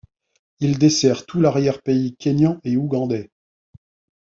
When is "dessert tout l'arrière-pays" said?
0.79-2.15